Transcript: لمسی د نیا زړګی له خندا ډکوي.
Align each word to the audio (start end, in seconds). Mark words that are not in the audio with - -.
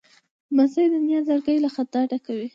لمسی 0.55 0.85
د 0.91 0.95
نیا 1.05 1.19
زړګی 1.27 1.57
له 1.63 1.69
خندا 1.75 2.01
ډکوي. 2.11 2.47